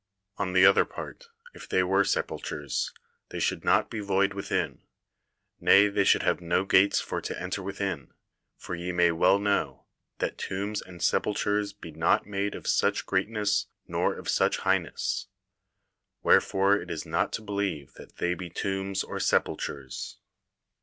[0.37, 2.91] On the other part, if they were sepultures,
[3.29, 4.81] they should not be void within,
[5.59, 8.11] ne they should have no gates for to enter within,
[8.57, 9.85] for ye may well know,
[10.17, 14.79] that tombs and sepul tures be not made of such greatness nor of such high
[14.79, 15.27] ness;
[16.23, 20.17] wherefore it is not to believe that they be tombs or sepultures.